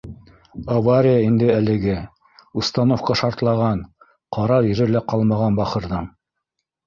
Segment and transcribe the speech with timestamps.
[0.75, 1.97] Авария инде әлеге,
[2.61, 3.83] установка шартлаған,
[4.37, 6.09] ҡарар ере лә ҡалмаған бахырҙың